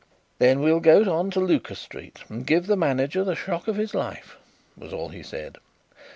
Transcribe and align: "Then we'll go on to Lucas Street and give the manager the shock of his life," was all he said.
"Then 0.39 0.61
we'll 0.61 0.79
go 0.79 1.03
on 1.13 1.29
to 1.29 1.39
Lucas 1.39 1.77
Street 1.77 2.21
and 2.27 2.47
give 2.47 2.65
the 2.65 2.75
manager 2.75 3.23
the 3.23 3.35
shock 3.35 3.67
of 3.67 3.75
his 3.75 3.93
life," 3.93 4.35
was 4.75 4.91
all 4.93 5.09
he 5.09 5.21
said. 5.21 5.59